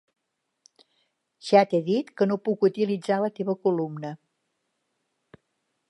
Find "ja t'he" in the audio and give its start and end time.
1.49-1.81